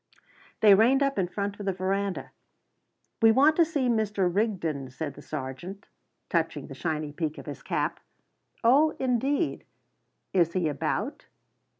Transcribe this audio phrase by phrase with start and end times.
[0.61, 2.31] They reined up in front of the verandah.
[3.21, 4.27] "We want to see Mr.
[4.33, 5.89] Rigden," said the sergeant,
[6.27, 7.99] touching the shiny peak of his cap.
[8.63, 9.63] "Oh, indeed!"
[10.33, 11.27] "Is he about?"